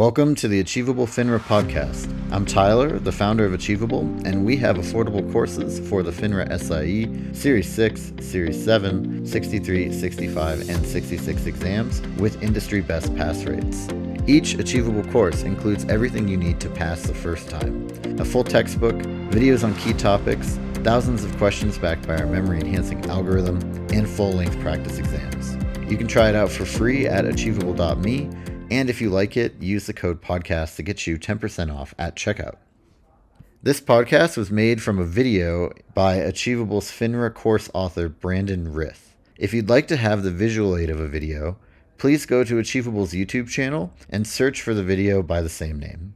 Welcome 0.00 0.34
to 0.36 0.48
the 0.48 0.60
Achievable 0.60 1.06
FINRA 1.06 1.40
podcast. 1.40 2.10
I'm 2.32 2.46
Tyler, 2.46 2.98
the 2.98 3.12
founder 3.12 3.44
of 3.44 3.52
Achievable, 3.52 4.00
and 4.24 4.46
we 4.46 4.56
have 4.56 4.76
affordable 4.76 5.30
courses 5.30 5.86
for 5.90 6.02
the 6.02 6.10
FINRA 6.10 6.58
SIE 6.58 7.34
Series 7.34 7.68
6, 7.68 8.14
Series 8.18 8.64
7, 8.64 9.26
63, 9.26 9.92
65, 9.92 10.70
and 10.70 10.86
66 10.86 11.44
exams 11.44 12.00
with 12.18 12.42
industry 12.42 12.80
best 12.80 13.14
pass 13.14 13.44
rates. 13.44 13.88
Each 14.26 14.54
Achievable 14.54 15.04
course 15.12 15.42
includes 15.42 15.84
everything 15.90 16.28
you 16.28 16.38
need 16.38 16.60
to 16.60 16.70
pass 16.70 17.02
the 17.02 17.12
first 17.12 17.50
time 17.50 17.86
a 18.18 18.24
full 18.24 18.42
textbook, 18.42 18.96
videos 19.28 19.64
on 19.64 19.74
key 19.74 19.92
topics, 19.92 20.58
thousands 20.76 21.24
of 21.24 21.36
questions 21.36 21.76
backed 21.76 22.08
by 22.08 22.16
our 22.16 22.26
memory 22.26 22.58
enhancing 22.58 23.04
algorithm, 23.10 23.58
and 23.92 24.08
full 24.08 24.32
length 24.32 24.58
practice 24.60 24.96
exams. 24.96 25.58
You 25.90 25.98
can 25.98 26.06
try 26.06 26.30
it 26.30 26.34
out 26.34 26.50
for 26.50 26.64
free 26.64 27.06
at 27.06 27.26
achievable.me 27.26 28.30
and 28.70 28.88
if 28.88 29.00
you 29.00 29.10
like 29.10 29.36
it, 29.36 29.60
use 29.60 29.86
the 29.86 29.92
code 29.92 30.22
podcast 30.22 30.76
to 30.76 30.82
get 30.82 31.06
you 31.06 31.18
10% 31.18 31.74
off 31.74 31.94
at 31.98 32.16
checkout. 32.16 32.56
This 33.62 33.80
podcast 33.80 34.36
was 34.36 34.50
made 34.50 34.80
from 34.82 34.98
a 34.98 35.04
video 35.04 35.72
by 35.92 36.14
Achievable's 36.14 36.90
FINRA 36.90 37.34
course 37.34 37.68
author 37.74 38.08
Brandon 38.08 38.72
Rith. 38.72 39.16
If 39.36 39.52
you'd 39.52 39.68
like 39.68 39.88
to 39.88 39.96
have 39.96 40.22
the 40.22 40.30
visual 40.30 40.76
aid 40.76 40.88
of 40.88 41.00
a 41.00 41.08
video, 41.08 41.58
please 41.98 42.24
go 42.24 42.44
to 42.44 42.58
Achievable's 42.58 43.12
YouTube 43.12 43.48
channel 43.48 43.92
and 44.08 44.26
search 44.26 44.62
for 44.62 44.72
the 44.72 44.82
video 44.82 45.22
by 45.22 45.42
the 45.42 45.48
same 45.48 45.78
name. 45.78 46.14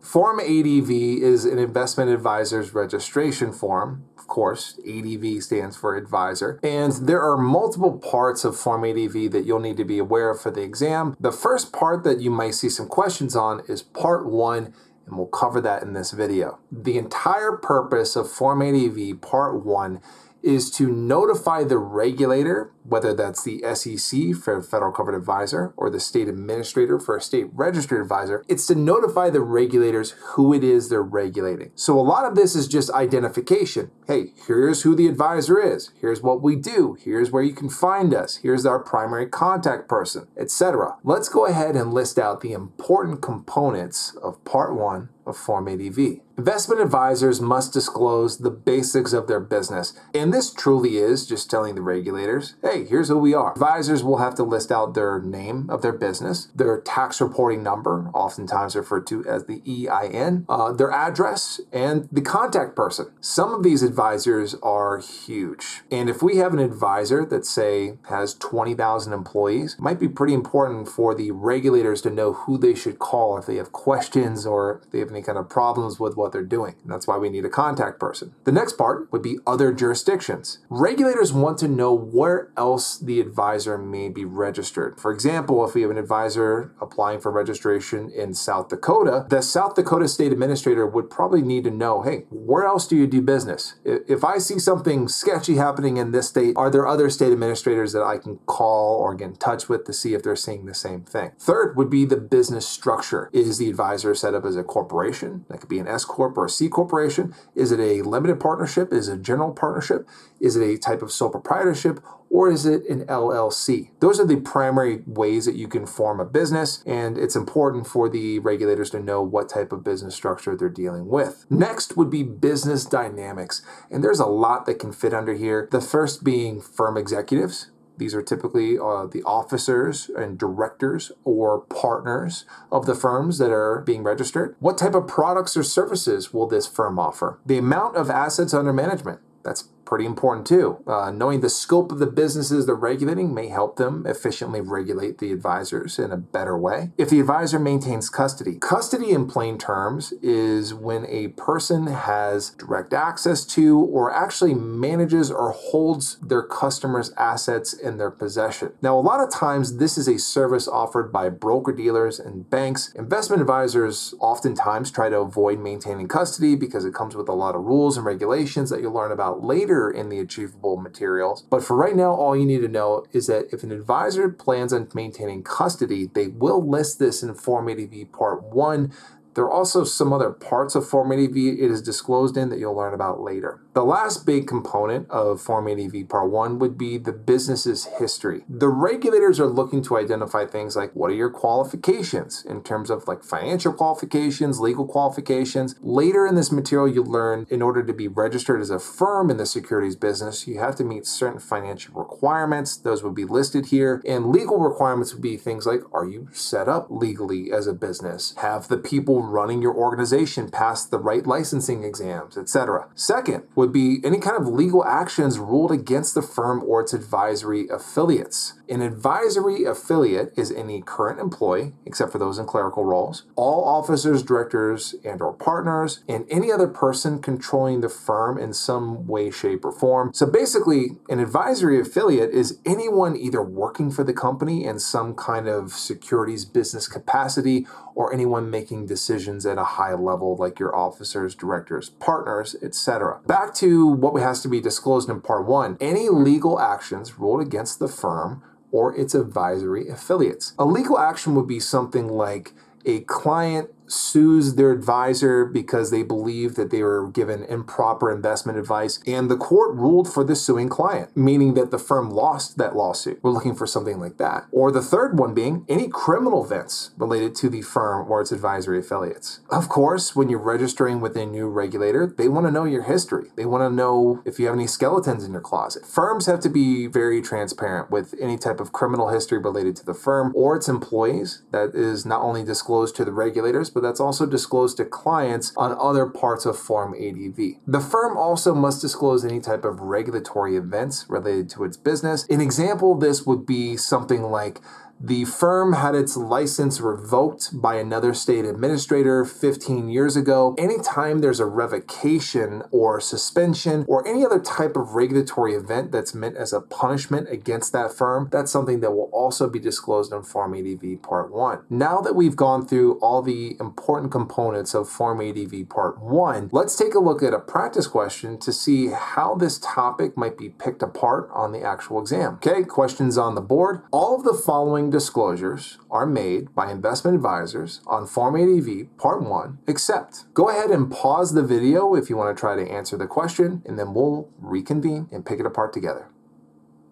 Form 0.00 0.40
ADV 0.40 0.90
is 0.90 1.44
an 1.44 1.58
investment 1.58 2.10
advisor's 2.10 2.74
registration 2.74 3.52
form. 3.52 4.04
Course, 4.32 4.80
ADV 4.88 5.42
stands 5.42 5.76
for 5.76 5.94
advisor. 5.94 6.58
And 6.62 6.90
there 7.06 7.20
are 7.20 7.36
multiple 7.36 7.98
parts 7.98 8.46
of 8.46 8.56
Form 8.56 8.82
ADV 8.82 9.30
that 9.30 9.44
you'll 9.44 9.60
need 9.60 9.76
to 9.76 9.84
be 9.84 9.98
aware 9.98 10.30
of 10.30 10.40
for 10.40 10.50
the 10.50 10.62
exam. 10.62 11.14
The 11.20 11.32
first 11.32 11.70
part 11.70 12.02
that 12.04 12.22
you 12.22 12.30
might 12.30 12.54
see 12.54 12.70
some 12.70 12.88
questions 12.88 13.36
on 13.36 13.60
is 13.68 13.82
part 13.82 14.24
one 14.24 14.72
and 15.06 15.18
we'll 15.18 15.26
cover 15.26 15.60
that 15.60 15.82
in 15.82 15.92
this 15.92 16.12
video. 16.12 16.58
The 16.70 16.96
entire 16.96 17.52
purpose 17.52 18.16
of 18.16 18.30
Form 18.30 18.62
ADV 18.62 19.20
Part 19.20 19.66
1 19.66 20.00
is 20.42 20.70
to 20.72 20.90
notify 20.90 21.64
the 21.64 21.78
regulator, 21.78 22.72
whether 22.84 23.14
that's 23.14 23.44
the 23.44 23.62
SEC 23.74 24.34
for 24.34 24.60
federal 24.62 24.92
covered 24.92 25.14
advisor 25.14 25.72
or 25.76 25.88
the 25.88 26.00
state 26.00 26.28
administrator 26.28 26.98
for 26.98 27.16
a 27.16 27.20
state 27.20 27.46
registered 27.52 28.00
advisor, 28.00 28.44
it's 28.48 28.66
to 28.66 28.74
notify 28.74 29.30
the 29.30 29.40
regulators 29.40 30.10
who 30.34 30.52
it 30.52 30.64
is 30.64 30.88
they're 30.88 31.02
regulating. 31.02 31.70
So 31.74 31.98
a 31.98 32.02
lot 32.02 32.24
of 32.24 32.34
this 32.34 32.54
is 32.54 32.68
just 32.68 32.90
identification. 32.90 33.90
Hey, 34.06 34.32
here's 34.46 34.82
who 34.82 34.94
the 34.94 35.06
advisor 35.06 35.60
is. 35.60 35.92
Here's 36.00 36.22
what 36.22 36.42
we 36.42 36.56
do. 36.56 36.96
Here's 37.00 37.30
where 37.30 37.42
you 37.42 37.54
can 37.54 37.70
find 37.70 38.12
us. 38.12 38.36
Here's 38.36 38.66
our 38.66 38.78
primary 38.78 39.26
contact 39.26 39.88
person, 39.88 40.26
etc. 40.36 40.96
Let's 41.04 41.28
go 41.28 41.46
ahead 41.46 41.76
and 41.76 41.94
list 41.94 42.18
out 42.18 42.40
the 42.40 42.52
important 42.52 43.22
components 43.22 44.16
of 44.22 44.44
part 44.44 44.74
1 44.74 45.08
of 45.26 45.36
Form 45.36 45.68
ADV. 45.68 46.20
Investment 46.38 46.80
advisors 46.80 47.42
must 47.42 47.74
disclose 47.74 48.38
the 48.38 48.50
basics 48.50 49.12
of 49.12 49.26
their 49.26 49.38
business. 49.38 49.92
And 50.14 50.32
this 50.32 50.52
truly 50.52 50.96
is 50.96 51.26
just 51.26 51.50
telling 51.50 51.74
the 51.74 51.82
regulators, 51.82 52.54
hey, 52.62 52.84
here's 52.84 53.08
who 53.08 53.18
we 53.18 53.34
are. 53.34 53.52
Advisors 53.52 54.02
will 54.02 54.16
have 54.16 54.34
to 54.36 54.42
list 54.42 54.72
out 54.72 54.94
their 54.94 55.20
name 55.20 55.68
of 55.68 55.82
their 55.82 55.92
business, 55.92 56.48
their 56.54 56.80
tax 56.80 57.20
reporting 57.20 57.62
number, 57.62 58.10
oftentimes 58.14 58.74
referred 58.74 59.06
to 59.08 59.24
as 59.26 59.44
the 59.44 59.62
EIN, 59.66 60.46
uh, 60.48 60.72
their 60.72 60.90
address, 60.90 61.60
and 61.70 62.08
the 62.10 62.22
contact 62.22 62.74
person. 62.74 63.10
Some 63.20 63.52
of 63.52 63.62
these 63.62 63.82
advisors 63.82 64.54
are 64.62 64.98
huge. 64.98 65.82
And 65.90 66.08
if 66.08 66.22
we 66.22 66.38
have 66.38 66.54
an 66.54 66.60
advisor 66.60 67.26
that, 67.26 67.44
say, 67.44 67.98
has 68.08 68.34
20,000 68.34 69.12
employees, 69.12 69.74
it 69.74 69.80
might 69.80 70.00
be 70.00 70.08
pretty 70.08 70.34
important 70.34 70.88
for 70.88 71.14
the 71.14 71.30
regulators 71.30 72.00
to 72.02 72.10
know 72.10 72.32
who 72.32 72.56
they 72.56 72.74
should 72.74 72.98
call 72.98 73.36
if 73.36 73.46
they 73.46 73.56
have 73.56 73.70
questions 73.70 74.46
or 74.46 74.80
they 74.90 74.98
have 74.98 75.11
any 75.12 75.22
kind 75.22 75.38
of 75.38 75.48
problems 75.48 76.00
with 76.00 76.16
what 76.16 76.32
they're 76.32 76.42
doing. 76.42 76.74
And 76.82 76.92
that's 76.92 77.06
why 77.06 77.18
we 77.18 77.30
need 77.30 77.44
a 77.44 77.50
contact 77.50 78.00
person. 78.00 78.34
The 78.44 78.52
next 78.52 78.78
part 78.78 79.10
would 79.12 79.22
be 79.22 79.38
other 79.46 79.72
jurisdictions. 79.72 80.58
Regulators 80.68 81.32
want 81.32 81.58
to 81.58 81.68
know 81.68 81.94
where 81.94 82.50
else 82.56 82.98
the 82.98 83.20
advisor 83.20 83.78
may 83.78 84.08
be 84.08 84.24
registered. 84.24 85.00
For 85.00 85.12
example, 85.12 85.64
if 85.66 85.74
we 85.74 85.82
have 85.82 85.90
an 85.90 85.98
advisor 85.98 86.72
applying 86.80 87.20
for 87.20 87.30
registration 87.30 88.10
in 88.10 88.34
South 88.34 88.68
Dakota, 88.68 89.26
the 89.28 89.42
South 89.42 89.74
Dakota 89.74 90.08
state 90.08 90.32
administrator 90.32 90.86
would 90.86 91.10
probably 91.10 91.42
need 91.42 91.64
to 91.64 91.70
know 91.70 92.02
hey, 92.02 92.24
where 92.30 92.64
else 92.64 92.86
do 92.86 92.96
you 92.96 93.06
do 93.06 93.20
business? 93.20 93.74
If 93.84 94.24
I 94.24 94.38
see 94.38 94.58
something 94.58 95.08
sketchy 95.08 95.56
happening 95.56 95.96
in 95.96 96.12
this 96.12 96.28
state, 96.28 96.54
are 96.56 96.70
there 96.70 96.86
other 96.86 97.10
state 97.10 97.32
administrators 97.32 97.92
that 97.92 98.02
I 98.02 98.18
can 98.18 98.38
call 98.46 98.96
or 98.96 99.14
get 99.14 99.28
in 99.28 99.36
touch 99.36 99.68
with 99.68 99.84
to 99.84 99.92
see 99.92 100.14
if 100.14 100.22
they're 100.22 100.36
seeing 100.36 100.66
the 100.66 100.74
same 100.74 101.02
thing? 101.02 101.32
Third 101.38 101.76
would 101.76 101.90
be 101.90 102.04
the 102.04 102.16
business 102.16 102.66
structure. 102.66 103.28
Is 103.32 103.58
the 103.58 103.68
advisor 103.68 104.14
set 104.14 104.34
up 104.34 104.44
as 104.44 104.56
a 104.56 104.62
corporation? 104.62 105.01
That 105.48 105.60
could 105.60 105.68
be 105.68 105.78
an 105.78 105.88
S 105.88 106.04
Corp 106.04 106.36
or 106.36 106.46
a 106.46 106.50
C 106.50 106.68
Corporation. 106.68 107.34
Is 107.54 107.72
it 107.72 107.80
a 107.80 108.02
limited 108.02 108.40
partnership? 108.40 108.92
Is 108.92 109.08
it 109.08 109.14
a 109.14 109.22
general 109.22 109.52
partnership? 109.52 110.08
Is 110.40 110.56
it 110.56 110.62
a 110.62 110.78
type 110.78 111.02
of 111.02 111.12
sole 111.12 111.30
proprietorship? 111.30 112.00
Or 112.30 112.50
is 112.50 112.64
it 112.64 112.88
an 112.88 113.04
LLC? 113.04 113.90
Those 114.00 114.18
are 114.18 114.24
the 114.24 114.40
primary 114.40 115.02
ways 115.06 115.44
that 115.44 115.54
you 115.54 115.68
can 115.68 115.84
form 115.84 116.18
a 116.18 116.24
business, 116.24 116.82
and 116.86 117.18
it's 117.18 117.36
important 117.36 117.86
for 117.86 118.08
the 118.08 118.38
regulators 118.38 118.88
to 118.90 119.00
know 119.00 119.22
what 119.22 119.50
type 119.50 119.70
of 119.70 119.84
business 119.84 120.14
structure 120.14 120.56
they're 120.56 120.70
dealing 120.70 121.08
with. 121.08 121.44
Next 121.50 121.94
would 121.94 122.08
be 122.08 122.22
business 122.22 122.86
dynamics, 122.86 123.60
and 123.90 124.02
there's 124.02 124.18
a 124.18 124.24
lot 124.24 124.64
that 124.64 124.78
can 124.78 124.92
fit 124.92 125.12
under 125.12 125.34
here. 125.34 125.68
The 125.70 125.82
first 125.82 126.24
being 126.24 126.62
firm 126.62 126.96
executives, 126.96 127.66
these 127.98 128.14
are 128.14 128.22
typically 128.22 128.78
uh, 128.78 129.06
the 129.06 129.22
officers 129.24 130.10
and 130.16 130.38
directors 130.38 131.12
or 131.24 131.60
partners 131.60 132.44
of 132.70 132.86
the 132.86 132.94
firms 132.94 133.38
that 133.38 133.50
are 133.50 133.80
being 133.82 134.02
registered. 134.02 134.56
What 134.60 134.78
type 134.78 134.94
of 134.94 135.06
products 135.06 135.56
or 135.56 135.62
services 135.62 136.32
will 136.32 136.46
this 136.46 136.66
firm 136.66 136.98
offer? 136.98 137.38
The 137.44 137.58
amount 137.58 137.96
of 137.96 138.10
assets 138.10 138.54
under 138.54 138.72
management. 138.72 139.20
That's 139.42 139.68
pretty 139.92 140.06
important 140.06 140.46
too. 140.46 140.82
Uh, 140.86 141.10
knowing 141.10 141.42
the 141.42 141.50
scope 141.50 141.92
of 141.92 141.98
the 141.98 142.06
businesses 142.06 142.64
they're 142.64 142.74
regulating 142.74 143.34
may 143.34 143.48
help 143.48 143.76
them 143.76 144.06
efficiently 144.06 144.58
regulate 144.58 145.18
the 145.18 145.30
advisors 145.30 145.98
in 145.98 146.10
a 146.10 146.16
better 146.16 146.56
way. 146.56 146.90
If 146.96 147.10
the 147.10 147.20
advisor 147.20 147.58
maintains 147.58 148.08
custody, 148.08 148.56
custody 148.58 149.10
in 149.10 149.26
plain 149.26 149.58
terms 149.58 150.14
is 150.22 150.72
when 150.72 151.04
a 151.04 151.28
person 151.28 151.88
has 151.88 152.52
direct 152.52 152.94
access 152.94 153.44
to 153.48 153.80
or 153.80 154.10
actually 154.10 154.54
manages 154.54 155.30
or 155.30 155.50
holds 155.50 156.16
their 156.22 156.42
customers' 156.42 157.12
assets 157.18 157.74
in 157.74 157.98
their 157.98 158.10
possession. 158.10 158.72
Now, 158.80 158.98
a 158.98 159.00
lot 159.00 159.20
of 159.20 159.30
times 159.30 159.76
this 159.76 159.98
is 159.98 160.08
a 160.08 160.18
service 160.18 160.66
offered 160.66 161.12
by 161.12 161.28
broker 161.28 161.72
dealers 161.72 162.18
and 162.18 162.48
banks. 162.48 162.94
Investment 162.94 163.42
advisors 163.42 164.14
oftentimes 164.20 164.90
try 164.90 165.10
to 165.10 165.18
avoid 165.18 165.60
maintaining 165.60 166.08
custody 166.08 166.54
because 166.54 166.86
it 166.86 166.94
comes 166.94 167.14
with 167.14 167.28
a 167.28 167.34
lot 167.34 167.54
of 167.54 167.64
rules 167.64 167.98
and 167.98 168.06
regulations 168.06 168.70
that 168.70 168.80
you'll 168.80 168.94
learn 168.94 169.12
about 169.12 169.44
later 169.44 169.81
in 169.90 170.08
the 170.08 170.18
achievable 170.18 170.76
materials. 170.76 171.42
But 171.42 171.64
for 171.64 171.76
right 171.76 171.96
now, 171.96 172.12
all 172.12 172.36
you 172.36 172.46
need 172.46 172.60
to 172.60 172.68
know 172.68 173.04
is 173.12 173.26
that 173.26 173.52
if 173.52 173.62
an 173.62 173.72
advisor 173.72 174.28
plans 174.28 174.72
on 174.72 174.88
maintaining 174.94 175.42
custody, 175.42 176.10
they 176.12 176.28
will 176.28 176.66
list 176.66 176.98
this 176.98 177.22
in 177.22 177.34
Form 177.34 177.68
ADV 177.68 178.12
Part 178.12 178.42
1 178.44 178.92
there 179.34 179.44
are 179.44 179.50
also 179.50 179.84
some 179.84 180.12
other 180.12 180.30
parts 180.30 180.74
of 180.74 180.88
Form 180.88 181.12
ADV 181.12 181.36
it 181.36 181.70
is 181.70 181.82
disclosed 181.82 182.36
in 182.36 182.48
that 182.50 182.58
you'll 182.58 182.76
learn 182.76 182.94
about 182.94 183.20
later. 183.20 183.60
The 183.74 183.84
last 183.84 184.26
big 184.26 184.46
component 184.46 185.08
of 185.10 185.40
Form 185.40 185.66
ADV 185.66 186.08
Part 186.08 186.30
1 186.30 186.58
would 186.58 186.76
be 186.76 186.98
the 186.98 187.12
business's 187.12 187.86
history. 187.98 188.44
The 188.48 188.68
regulators 188.68 189.40
are 189.40 189.46
looking 189.46 189.82
to 189.84 189.96
identify 189.96 190.44
things 190.44 190.76
like 190.76 190.94
what 190.94 191.10
are 191.10 191.14
your 191.14 191.30
qualifications 191.30 192.44
in 192.44 192.62
terms 192.62 192.90
of 192.90 193.08
like 193.08 193.24
financial 193.24 193.72
qualifications, 193.72 194.60
legal 194.60 194.86
qualifications. 194.86 195.74
Later 195.80 196.26
in 196.26 196.34
this 196.34 196.52
material, 196.52 196.92
you'll 196.92 197.10
learn 197.10 197.46
in 197.48 197.62
order 197.62 197.82
to 197.82 197.92
be 197.94 198.08
registered 198.08 198.60
as 198.60 198.68
a 198.68 198.78
firm 198.78 199.30
in 199.30 199.38
the 199.38 199.46
securities 199.46 199.96
business, 199.96 200.46
you 200.46 200.58
have 200.58 200.76
to 200.76 200.84
meet 200.84 201.06
certain 201.06 201.40
financial 201.40 201.94
requirements. 201.94 202.76
Those 202.76 203.02
would 203.02 203.14
be 203.14 203.24
listed 203.24 203.66
here. 203.66 204.02
And 204.06 204.26
legal 204.26 204.58
requirements 204.58 205.14
would 205.14 205.22
be 205.22 205.36
things 205.38 205.64
like 205.64 205.80
are 205.94 206.06
you 206.06 206.28
set 206.32 206.68
up 206.68 206.88
legally 206.90 207.50
as 207.50 207.66
a 207.66 207.72
business? 207.72 208.34
Have 208.38 208.68
the 208.68 208.76
people 208.76 209.21
running 209.28 209.62
your 209.62 209.74
organization 209.74 210.50
pass 210.50 210.84
the 210.84 210.98
right 210.98 211.26
licensing 211.26 211.84
exams, 211.84 212.36
etc. 212.36 212.88
Second 212.94 213.44
would 213.54 213.72
be 213.72 214.00
any 214.04 214.18
kind 214.18 214.36
of 214.36 214.46
legal 214.46 214.84
actions 214.84 215.38
ruled 215.38 215.70
against 215.70 216.14
the 216.14 216.22
firm 216.22 216.62
or 216.64 216.80
its 216.80 216.92
advisory 216.92 217.68
affiliates. 217.68 218.54
An 218.68 218.80
advisory 218.80 219.64
affiliate 219.64 220.32
is 220.36 220.50
any 220.50 220.80
current 220.80 221.20
employee, 221.20 221.74
except 221.84 222.10
for 222.10 222.18
those 222.18 222.38
in 222.38 222.46
clerical 222.46 222.86
roles, 222.86 223.24
all 223.36 223.64
officers, 223.64 224.22
directors, 224.22 224.94
and 225.04 225.20
or 225.20 225.34
partners, 225.34 226.02
and 226.08 226.24
any 226.30 226.50
other 226.50 226.68
person 226.68 227.20
controlling 227.20 227.82
the 227.82 227.90
firm 227.90 228.38
in 228.38 228.54
some 228.54 229.06
way, 229.06 229.30
shape, 229.30 229.64
or 229.64 229.72
form. 229.72 230.10
So 230.14 230.24
basically, 230.24 230.92
an 231.10 231.20
advisory 231.20 231.78
affiliate 231.80 232.30
is 232.30 232.60
anyone 232.64 233.14
either 233.14 233.42
working 233.42 233.90
for 233.90 234.04
the 234.04 234.14
company 234.14 234.64
in 234.64 234.78
some 234.78 235.14
kind 235.14 235.48
of 235.48 235.72
securities 235.72 236.46
business 236.46 236.88
capacity 236.88 237.66
or 237.94 238.12
anyone 238.12 238.48
making 238.48 238.86
decisions 238.86 239.11
at 239.46 239.58
a 239.58 239.64
high 239.64 239.94
level 239.94 240.36
like 240.36 240.58
your 240.58 240.74
officers, 240.74 241.34
directors, 241.34 241.90
partners, 241.90 242.56
etc. 242.62 243.20
Back 243.26 243.54
to 243.56 243.86
what 243.86 244.20
has 244.20 244.42
to 244.42 244.48
be 244.48 244.60
disclosed 244.60 245.08
in 245.10 245.20
part 245.20 245.46
1. 245.46 245.76
Any 245.80 246.08
legal 246.08 246.58
actions 246.58 247.18
ruled 247.18 247.42
against 247.42 247.78
the 247.78 247.88
firm 247.88 248.42
or 248.70 248.98
its 248.98 249.14
advisory 249.14 249.88
affiliates. 249.88 250.54
A 250.58 250.64
legal 250.64 250.98
action 250.98 251.34
would 251.34 251.46
be 251.46 251.60
something 251.60 252.08
like 252.08 252.52
a 252.84 253.00
client 253.00 253.70
sues 253.92 254.54
their 254.54 254.72
advisor 254.72 255.44
because 255.44 255.90
they 255.90 256.02
believe 256.02 256.54
that 256.54 256.70
they 256.70 256.82
were 256.82 257.08
given 257.10 257.44
improper 257.44 258.10
investment 258.10 258.58
advice, 258.58 259.00
and 259.06 259.30
the 259.30 259.36
court 259.36 259.74
ruled 259.74 260.12
for 260.12 260.24
the 260.24 260.34
suing 260.34 260.68
client, 260.68 261.16
meaning 261.16 261.54
that 261.54 261.70
the 261.70 261.78
firm 261.78 262.10
lost 262.10 262.56
that 262.58 262.74
lawsuit. 262.74 263.18
We're 263.22 263.30
looking 263.30 263.54
for 263.54 263.66
something 263.66 264.00
like 264.00 264.18
that. 264.18 264.46
Or 264.50 264.70
the 264.70 264.82
third 264.82 265.18
one 265.18 265.34
being 265.34 265.64
any 265.68 265.88
criminal 265.88 266.44
events 266.44 266.90
related 266.96 267.34
to 267.36 267.48
the 267.48 267.62
firm 267.62 268.10
or 268.10 268.20
its 268.20 268.32
advisory 268.32 268.78
affiliates. 268.78 269.40
Of 269.50 269.68
course, 269.68 270.16
when 270.16 270.28
you're 270.28 270.38
registering 270.38 271.00
with 271.00 271.16
a 271.16 271.26
new 271.26 271.48
regulator, 271.48 272.06
they 272.06 272.28
want 272.28 272.46
to 272.46 272.52
know 272.52 272.64
your 272.64 272.84
history. 272.84 273.28
They 273.36 273.46
want 273.46 273.62
to 273.62 273.74
know 273.74 274.22
if 274.24 274.38
you 274.38 274.46
have 274.46 274.54
any 274.54 274.66
skeletons 274.66 275.24
in 275.24 275.32
your 275.32 275.40
closet. 275.40 275.86
Firms 275.86 276.26
have 276.26 276.40
to 276.40 276.48
be 276.48 276.86
very 276.86 277.20
transparent 277.20 277.90
with 277.90 278.14
any 278.20 278.38
type 278.38 278.60
of 278.60 278.72
criminal 278.72 279.08
history 279.08 279.38
related 279.38 279.76
to 279.76 279.84
the 279.84 279.94
firm 279.94 280.32
or 280.34 280.56
its 280.56 280.68
employees 280.68 281.42
that 281.50 281.74
is 281.74 282.06
not 282.06 282.22
only 282.22 282.44
disclosed 282.44 282.96
to 282.96 283.04
the 283.04 283.12
regulators, 283.12 283.70
but 283.70 283.81
that's 283.82 284.00
also 284.00 284.24
disclosed 284.24 284.78
to 284.78 284.84
clients 284.84 285.52
on 285.56 285.76
other 285.78 286.06
parts 286.06 286.46
of 286.46 286.58
Form 286.58 286.94
ADV. 286.94 287.56
The 287.66 287.80
firm 287.80 288.16
also 288.16 288.54
must 288.54 288.80
disclose 288.80 289.24
any 289.24 289.40
type 289.40 289.64
of 289.64 289.80
regulatory 289.80 290.56
events 290.56 291.04
related 291.08 291.50
to 291.50 291.64
its 291.64 291.76
business. 291.76 292.26
An 292.28 292.40
example 292.40 292.92
of 292.92 293.00
this 293.00 293.26
would 293.26 293.44
be 293.44 293.76
something 293.76 294.22
like 294.22 294.60
the 295.02 295.24
firm 295.24 295.72
had 295.72 295.96
its 295.96 296.16
license 296.16 296.80
revoked 296.80 297.60
by 297.60 297.74
another 297.74 298.14
state 298.14 298.44
administrator 298.44 299.24
15 299.24 299.88
years 299.88 300.14
ago. 300.14 300.54
Anytime 300.56 301.18
there's 301.18 301.40
a 301.40 301.46
revocation 301.46 302.62
or 302.70 303.00
suspension 303.00 303.84
or 303.88 304.06
any 304.06 304.24
other 304.24 304.38
type 304.38 304.76
of 304.76 304.94
regulatory 304.94 305.54
event 305.54 305.90
that's 305.90 306.14
meant 306.14 306.36
as 306.36 306.52
a 306.52 306.60
punishment 306.60 307.28
against 307.28 307.72
that 307.72 307.92
firm, 307.92 308.28
that's 308.30 308.52
something 308.52 308.78
that 308.78 308.92
will 308.92 309.10
also 309.12 309.50
be 309.50 309.58
disclosed 309.58 310.12
in 310.12 310.22
Form 310.22 310.54
ADV 310.54 311.02
Part 311.02 311.32
1. 311.32 311.64
Now 311.68 312.00
that 312.00 312.14
we've 312.14 312.36
gone 312.36 312.64
through 312.64 313.00
all 313.00 313.22
the 313.22 313.56
important 313.58 314.12
components 314.12 314.72
of 314.72 314.88
Form 314.88 315.20
ADV 315.20 315.68
Part 315.68 316.00
1, 316.00 316.50
let's 316.52 316.76
take 316.76 316.94
a 316.94 317.00
look 317.00 317.24
at 317.24 317.34
a 317.34 317.40
practice 317.40 317.88
question 317.88 318.38
to 318.38 318.52
see 318.52 318.88
how 318.88 319.34
this 319.34 319.58
topic 319.58 320.16
might 320.16 320.38
be 320.38 320.50
picked 320.50 320.82
apart 320.82 321.28
on 321.32 321.50
the 321.50 321.62
actual 321.62 322.00
exam. 322.00 322.34
Okay, 322.34 322.62
questions 322.62 323.18
on 323.18 323.34
the 323.34 323.40
board. 323.40 323.82
All 323.90 324.14
of 324.14 324.22
the 324.22 324.34
following 324.34 324.91
disclosures 324.92 325.78
are 325.90 326.06
made 326.06 326.54
by 326.54 326.70
investment 326.70 327.16
advisors 327.16 327.80
on 327.86 328.06
Form 328.06 328.36
ADV 328.36 328.96
Part 328.96 329.22
1, 329.22 329.58
except 329.66 330.32
go 330.34 330.48
ahead 330.48 330.70
and 330.70 330.90
pause 330.90 331.34
the 331.34 331.42
video 331.42 331.94
if 331.94 332.08
you 332.08 332.16
want 332.16 332.36
to 332.36 332.40
try 332.40 332.54
to 332.54 332.70
answer 332.70 332.96
the 332.96 333.06
question, 333.06 333.62
and 333.66 333.78
then 333.78 333.94
we'll 333.94 334.28
reconvene 334.38 335.08
and 335.10 335.26
pick 335.26 335.40
it 335.40 335.46
apart 335.46 335.72
together. 335.72 336.08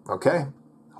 Okay, 0.09 0.47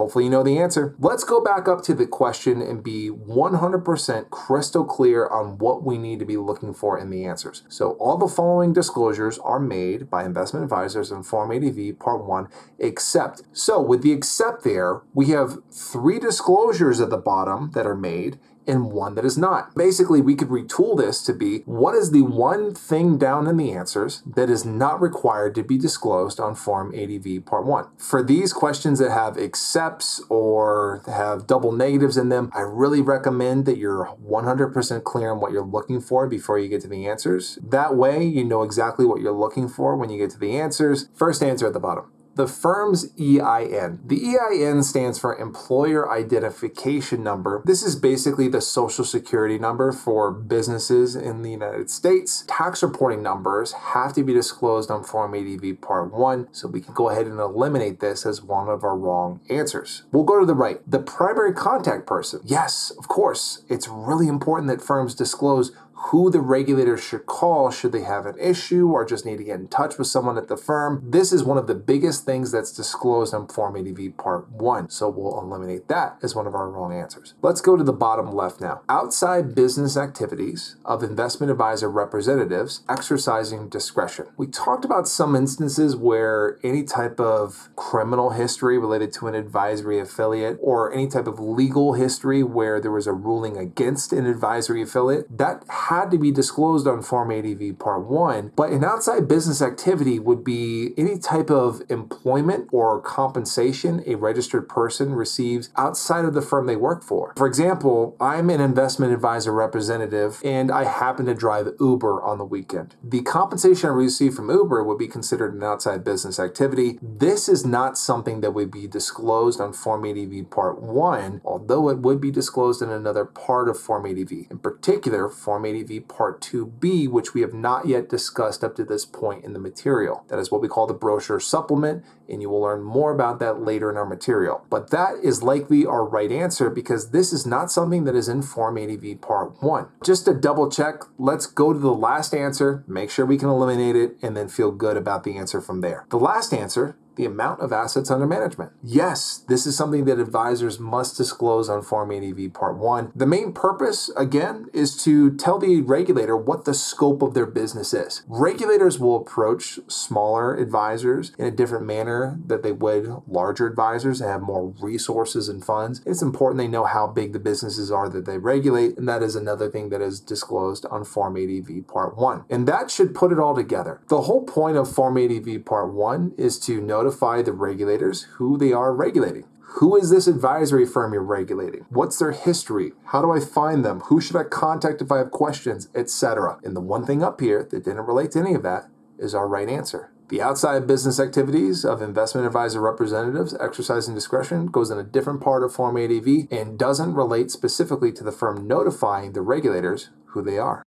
Hopefully, 0.01 0.24
you 0.24 0.31
know 0.31 0.42
the 0.42 0.57
answer. 0.57 0.95
Let's 0.98 1.24
go 1.24 1.39
back 1.39 1.68
up 1.68 1.83
to 1.83 1.94
the 1.94 2.07
question 2.07 2.59
and 2.59 2.81
be 2.83 3.12
100% 3.12 4.31
crystal 4.31 4.83
clear 4.83 5.27
on 5.27 5.59
what 5.59 5.83
we 5.83 6.00
need 6.00 6.18
to 6.18 6.25
be 6.25 6.38
looking 6.38 6.74
for 6.74 6.98
in 6.98 7.12
the 7.12 7.24
answers. 7.24 7.62
So, 7.69 7.92
all 8.00 8.18
the 8.18 8.27
following 8.27 8.74
disclosures 8.74 9.38
are 9.38 9.59
made 9.59 10.09
by 10.09 10.24
investment 10.25 10.63
advisors 10.63 11.12
in 11.12 11.21
Form 11.21 11.51
ADV 11.51 12.00
Part 12.00 12.25
1, 12.25 12.48
except. 12.80 13.44
So, 13.53 13.80
with 13.80 14.01
the 14.01 14.12
except 14.12 14.63
there, 14.63 15.03
we 15.13 15.27
have 15.27 15.59
three 15.71 16.18
disclosures 16.18 17.00
at 17.00 17.12
the 17.12 17.18
bottom 17.18 17.69
that 17.75 17.86
are 17.86 17.95
made 17.95 18.39
and 18.67 18.91
one 18.91 19.15
that 19.15 19.25
is 19.25 19.37
not. 19.37 19.73
Basically, 19.75 20.21
we 20.21 20.35
could 20.35 20.49
retool 20.49 20.97
this 20.97 21.23
to 21.23 21.33
be 21.33 21.59
what 21.65 21.95
is 21.95 22.11
the 22.11 22.21
one 22.21 22.73
thing 22.73 23.17
down 23.17 23.47
in 23.47 23.57
the 23.57 23.71
answers 23.71 24.21
that 24.25 24.49
is 24.49 24.65
not 24.65 25.01
required 25.01 25.55
to 25.55 25.63
be 25.63 25.77
disclosed 25.77 26.39
on 26.39 26.55
Form 26.55 26.93
ADV 26.95 27.45
Part 27.45 27.65
1. 27.65 27.87
For 27.97 28.23
these 28.23 28.53
questions 28.53 28.99
that 28.99 29.11
have 29.11 29.37
accepts 29.37 30.21
or 30.29 31.01
have 31.07 31.47
double 31.47 31.71
negatives 31.71 32.17
in 32.17 32.29
them, 32.29 32.51
I 32.53 32.61
really 32.61 33.01
recommend 33.01 33.65
that 33.65 33.77
you're 33.77 34.15
100% 34.25 35.03
clear 35.03 35.31
on 35.31 35.39
what 35.39 35.51
you're 35.51 35.65
looking 35.65 36.01
for 36.01 36.27
before 36.27 36.59
you 36.59 36.67
get 36.67 36.81
to 36.81 36.87
the 36.87 37.07
answers. 37.07 37.57
That 37.61 37.95
way, 37.95 38.23
you 38.23 38.43
know 38.43 38.63
exactly 38.63 39.05
what 39.05 39.21
you're 39.21 39.31
looking 39.31 39.67
for 39.67 39.95
when 39.95 40.09
you 40.09 40.17
get 40.17 40.31
to 40.31 40.39
the 40.39 40.57
answers. 40.57 41.09
First 41.13 41.43
answer 41.43 41.67
at 41.67 41.73
the 41.73 41.79
bottom 41.79 42.11
the 42.35 42.47
firm's 42.47 43.05
EIN. 43.19 43.99
The 44.05 44.37
EIN 44.37 44.83
stands 44.83 45.19
for 45.19 45.37
Employer 45.37 46.11
Identification 46.11 47.23
Number. 47.23 47.61
This 47.65 47.83
is 47.83 47.95
basically 47.95 48.47
the 48.47 48.61
social 48.61 49.03
security 49.03 49.59
number 49.59 49.91
for 49.91 50.31
businesses 50.31 51.15
in 51.15 51.41
the 51.41 51.51
United 51.51 51.89
States. 51.89 52.45
Tax 52.47 52.81
reporting 52.81 53.21
numbers 53.21 53.73
have 53.73 54.13
to 54.13 54.23
be 54.23 54.33
disclosed 54.33 54.89
on 54.89 55.03
Form 55.03 55.35
ADV 55.35 55.81
Part 55.81 56.13
1, 56.13 56.47
so 56.51 56.67
we 56.67 56.81
can 56.81 56.93
go 56.93 57.09
ahead 57.09 57.27
and 57.27 57.39
eliminate 57.39 57.99
this 57.99 58.25
as 58.25 58.41
one 58.41 58.69
of 58.69 58.83
our 58.83 58.97
wrong 58.97 59.41
answers. 59.49 60.03
We'll 60.11 60.23
go 60.23 60.39
to 60.39 60.45
the 60.45 60.55
right. 60.55 60.79
The 60.89 60.99
primary 60.99 61.53
contact 61.53 62.07
person. 62.07 62.41
Yes, 62.43 62.91
of 62.97 63.07
course, 63.07 63.63
it's 63.67 63.87
really 63.87 64.27
important 64.27 64.67
that 64.69 64.81
firms 64.81 65.15
disclose 65.15 65.71
who 66.06 66.30
the 66.31 66.42
regulator 66.42 66.98
should 66.98 67.25
call 67.25 67.69
should 67.71 67.92
they 67.92 68.01
have 68.01 68.25
an 68.25 68.38
issue 68.39 68.89
or 68.89 69.06
just 69.06 69.25
need 69.25 69.38
to 69.38 69.44
get 69.44 69.59
in 69.59 69.68
touch 69.68 69.98
with 69.98 70.07
someone 70.07 70.38
at 70.38 70.48
the 70.48 70.57
firm. 70.57 71.01
This 71.06 71.31
is 71.31 71.44
one 71.44 71.57
of 71.57 71.68
the 71.68 71.75
biggest 71.75 72.25
things 72.25 72.51
that's 72.51 72.71
disclosed 72.71 73.33
on 73.33 73.48
Form 73.48 73.75
ADV 73.75 74.18
Part 74.18 74.51
1, 74.51 74.89
so 74.89 75.09
we'll 75.09 75.39
eliminate 75.39 75.88
that 75.88 76.18
as 76.21 76.36
one 76.36 76.48
of 76.48 76.56
our 76.56 76.69
wrong 76.69 76.94
answers. 76.94 77.33
Let's 77.42 77.62
go 77.62 77.77
to 77.77 77.83
the 77.83 77.94
bottom 77.94 78.33
left 78.33 78.59
now. 78.59 78.81
Outside 78.89 79.56
business 79.56 79.95
activities 79.95 80.75
of 80.86 81.03
investment 81.03 81.51
advisor 81.51 81.89
representatives 81.89 82.83
exercising 82.89 83.69
discretion. 83.69 84.27
We 84.38 84.48
talked 84.48 84.86
about 84.86 85.07
some 85.07 85.36
instances 85.36 85.95
where 85.95 86.59
any 86.63 86.83
type 86.83 87.19
of 87.19 87.69
criminal 87.75 88.31
history 88.31 88.77
related 88.77 89.13
to 89.13 89.27
an 89.27 89.36
advisory 89.36 90.00
affiliate 90.00 90.57
or 90.62 90.92
any 90.94 91.07
type 91.07 91.27
of 91.27 91.39
legal 91.39 91.94
history 91.94 92.44
where 92.44 92.81
there 92.81 92.92
was 92.92 93.07
a 93.07 93.13
ruling 93.13 93.57
against 93.57 94.13
an 94.13 94.25
advisory 94.25 94.81
affiliate, 94.81 95.25
that 95.38 95.63
had 95.91 96.09
to 96.09 96.17
be 96.17 96.31
disclosed 96.31 96.88
on 96.88 97.01
Form 97.01 97.31
ADV 97.31 97.77
Part 97.77 98.05
1, 98.07 98.53
but 98.55 98.69
an 98.69 98.85
outside 98.85 99.27
business 99.27 99.61
activity 99.61 100.19
would 100.19 100.41
be 100.41 100.93
any 100.97 101.19
type 101.19 101.49
of 101.49 101.81
employment 101.89 102.69
or 102.71 103.01
compensation 103.01 104.01
a 104.07 104.15
registered 104.15 104.69
person 104.69 105.13
receives 105.13 105.69
outside 105.75 106.23
of 106.23 106.33
the 106.33 106.41
firm 106.41 106.65
they 106.65 106.77
work 106.77 107.03
for. 107.03 107.33
For 107.35 107.45
example, 107.45 108.15
I'm 108.21 108.49
an 108.49 108.61
investment 108.61 109.11
advisor 109.11 109.51
representative 109.51 110.39
and 110.45 110.71
I 110.71 110.85
happen 110.85 111.25
to 111.25 111.33
drive 111.33 111.67
Uber 111.77 112.23
on 112.23 112.38
the 112.38 112.45
weekend. 112.45 112.95
The 113.03 113.21
compensation 113.23 113.89
I 113.89 113.93
receive 113.93 114.33
from 114.33 114.49
Uber 114.49 114.85
would 114.85 114.97
be 114.97 115.09
considered 115.09 115.53
an 115.53 115.61
outside 115.61 116.05
business 116.05 116.39
activity. 116.39 116.99
This 117.01 117.49
is 117.49 117.65
not 117.65 117.97
something 117.97 118.39
that 118.39 118.53
would 118.53 118.71
be 118.71 118.88
disclosed 118.88 119.59
on 119.59 119.73
Form 119.73 120.05
ADV 120.05 120.49
Part 120.51 120.81
1, 120.81 121.41
although 121.43 121.89
it 121.89 121.97
would 121.97 122.21
be 122.21 122.31
disclosed 122.31 122.81
in 122.81 122.89
another 122.89 123.25
part 123.25 123.67
of 123.67 123.77
Form 123.77 124.05
ADV. 124.05 124.31
In 124.49 124.59
particular, 124.59 125.27
Form 125.27 125.65
Part 126.07 126.41
2B, 126.41 127.09
which 127.09 127.33
we 127.33 127.41
have 127.41 127.53
not 127.53 127.88
yet 127.88 128.09
discussed 128.09 128.63
up 128.63 128.75
to 128.75 128.83
this 128.83 129.05
point 129.05 129.43
in 129.43 129.53
the 129.53 129.59
material. 129.59 130.25
That 130.29 130.39
is 130.39 130.51
what 130.51 130.61
we 130.61 130.67
call 130.67 130.88
the 130.88 130.93
brochure 130.93 131.39
supplement, 131.39 132.03
and 132.29 132.41
you 132.41 132.50
will 132.50 132.61
learn 132.61 132.83
more 132.83 133.13
about 133.13 133.39
that 133.39 133.61
later 133.61 133.89
in 133.89 133.97
our 133.97 134.05
material. 134.05 134.65
But 134.69 134.91
that 134.91 135.15
is 135.23 135.43
likely 135.43 135.85
our 135.85 136.05
right 136.05 136.31
answer 136.31 136.69
because 136.69 137.11
this 137.11 137.33
is 137.33 137.45
not 137.45 137.71
something 137.71 138.05
that 138.05 138.15
is 138.15 138.29
in 138.29 138.41
Form 138.41 138.77
ADV 138.77 139.21
Part 139.21 139.61
1. 139.61 139.88
Just 140.03 140.25
to 140.25 140.33
double 140.33 140.69
check, 140.69 141.01
let's 141.17 141.45
go 141.45 141.73
to 141.73 141.79
the 141.79 141.93
last 141.93 142.33
answer, 142.33 142.83
make 142.88 143.09
sure 143.09 143.25
we 143.25 143.38
can 143.38 143.50
eliminate 143.50 143.95
it, 143.95 144.17
and 144.21 144.35
then 144.35 144.47
feel 144.47 144.71
good 144.71 144.97
about 144.97 145.23
the 145.23 145.38
answer 145.38 145.61
from 145.61 145.81
there. 145.81 146.05
The 146.09 146.19
last 146.19 146.53
answer 146.53 146.97
the 147.15 147.25
amount 147.25 147.62
of 147.62 147.74
assets 147.74 148.10
under 148.10 148.27
management. 148.27 148.72
Yes, 148.84 149.44
this 149.48 149.65
is 149.65 149.75
something 149.75 150.06
that 150.06 150.20
advisors 150.20 150.80
must 150.80 151.18
disclose 151.18 151.70
on 151.70 151.82
Form 151.82 152.12
ADV 152.12 152.53
Part 152.53 152.77
1. 152.77 153.12
The 153.15 153.25
main 153.25 153.53
purpose, 153.53 154.10
again, 154.15 154.68
is 154.74 155.01
to 155.03 155.36
tell 155.36 155.60
the 155.60 155.82
regulator 155.82 156.38
what 156.38 156.65
the 156.65 156.74
scope 156.74 157.22
of 157.22 157.34
their 157.34 157.46
business 157.46 157.94
is. 157.94 158.24
Regulators 158.27 159.00
will 159.00 159.18
approach 159.18 159.80
smaller 159.88 160.56
advisors 160.56 161.34
in 161.38 161.46
a 161.46 161.51
different 161.51 161.86
manner 161.86 162.39
that 162.46 162.63
they 162.63 162.72
would 162.72 163.22
larger 163.27 163.68
advisors 163.68 164.20
that 164.20 164.27
have 164.27 164.41
more 164.41 164.74
resources 164.82 165.50
and 165.50 165.63
funds. 165.63 166.01
It's 166.06 166.22
important 166.22 166.58
they 166.58 166.68
know 166.68 166.86
how 166.86 167.08
big 167.08 167.34
the 167.34 167.39
businesses 167.39 167.91
are 167.91 168.10
that 168.10 168.25
they 168.25 168.38
regulate, 168.38 168.98
and 168.98 169.08
that 169.08 169.24
is 169.24 169.36
another 169.36 169.70
thing 169.70 169.89
that 169.89 170.01
is 170.01 170.20
disclosed 170.20 170.86
on 170.89 171.03
Form 171.03 171.38
ADV 171.38 171.88
Part 171.88 172.18
1. 172.18 172.46
And 172.50 172.68
that 172.68 172.91
should 172.91 173.13
put 173.13 173.32
it 173.32 173.39
all 173.39 173.56
together. 173.56 174.01
The 174.10 174.22
whole 174.22 174.44
point 174.44 174.77
of 174.77 174.91
Form 174.91 175.18
ADV 175.18 175.65
Part 175.65 175.94
1 175.94 176.34
is 176.38 176.60
to 176.60 176.82
notify 176.82 177.11
notify 177.12 177.41
the 177.41 177.51
regulators 177.51 178.24
who 178.38 178.58
they 178.58 178.72
are 178.72 178.94
regulating. 178.94 179.44
Who 179.80 179.98
is 179.98 180.10
this 180.10 180.27
advisory 180.27 180.86
firm 180.86 181.12
you're 181.12 181.22
regulating? 181.22 181.86
What's 181.89 182.18
their 182.18 182.32
history? 182.32 182.94
How 183.08 183.22
do 183.22 183.32
I 183.32 183.41
find 183.41 183.84
them? 183.84 184.00
Who 184.06 184.22
should 184.22 184.38
I 184.38 184.44
contact 184.44 185.01
if 185.01 185.12
I 185.12 185.18
have 185.18 185.32
questions, 185.32 185.89
etc. 185.94 186.58
And 186.63 186.74
the 186.74 186.82
one 186.82 187.06
thing 187.06 187.22
up 187.22 187.41
here 187.41 187.68
that 187.70 187.84
didn't 187.84 188.08
relate 188.08 188.32
to 188.32 188.39
any 188.39 188.53
of 188.53 188.63
that 188.63 188.89
is 189.20 189.36
our 189.36 189.48
right 189.48 189.68
answer. 189.68 190.12
The 190.30 190.41
outside 190.41 190.88
business 190.88 191.20
activities 191.20 191.84
of 191.84 192.01
investment 192.01 192.48
advisor 192.48 192.80
representatives 192.80 193.53
exercising 193.60 194.15
discretion 194.15 194.68
goes 194.68 194.89
in 194.89 194.98
a 194.98 195.03
different 195.03 195.41
part 195.41 195.63
of 195.63 195.74
Form 195.74 195.98
ADV 195.98 196.48
and 196.50 196.80
doesn't 196.80 197.13
relate 197.13 197.51
specifically 197.51 198.13
to 198.13 198.24
the 198.24 198.32
firm 198.32 198.65
notifying 198.68 199.34
the 199.34 199.41
regulators 199.41 200.10
who 200.27 200.41
they 200.41 200.58
are. 200.58 200.84